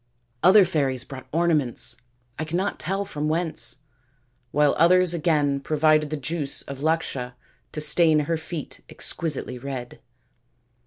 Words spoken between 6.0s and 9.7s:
the juice of l&csha to stain her feet exquisitely